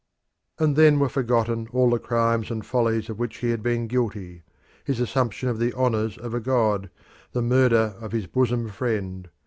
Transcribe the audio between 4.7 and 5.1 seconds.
his